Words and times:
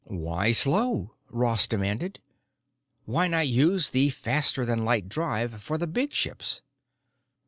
"Why 0.07 0.51
slow?" 0.51 1.13
Ross 1.29 1.67
demanded. 1.67 2.21
"Why 3.05 3.27
not 3.27 3.47
use 3.47 3.91
the 3.91 4.09
faster 4.09 4.65
than 4.65 4.83
light 4.83 5.07
drive 5.07 5.61
for 5.61 5.77
the 5.77 5.85
big 5.85 6.11
ships?" 6.11 6.63